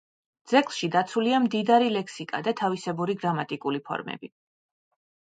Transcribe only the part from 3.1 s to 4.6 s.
გრამატიკული ფორმები.